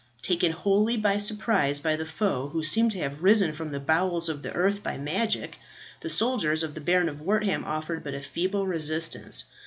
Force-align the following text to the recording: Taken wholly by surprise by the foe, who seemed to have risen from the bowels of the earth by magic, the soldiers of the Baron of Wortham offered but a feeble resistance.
Taken 0.23 0.51
wholly 0.51 0.97
by 0.97 1.19
surprise 1.19 1.79
by 1.79 1.95
the 1.95 2.07
foe, 2.07 2.49
who 2.49 2.63
seemed 2.63 2.89
to 2.93 2.99
have 3.01 3.21
risen 3.21 3.53
from 3.53 3.69
the 3.71 3.79
bowels 3.79 4.29
of 4.29 4.41
the 4.41 4.51
earth 4.53 4.81
by 4.81 4.97
magic, 4.97 5.59
the 5.99 6.09
soldiers 6.09 6.63
of 6.63 6.73
the 6.73 6.81
Baron 6.81 7.07
of 7.07 7.21
Wortham 7.21 7.63
offered 7.63 8.03
but 8.03 8.15
a 8.15 8.21
feeble 8.21 8.65
resistance. 8.65 9.43